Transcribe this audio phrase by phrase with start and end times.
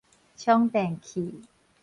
[0.35, 1.43] 充電器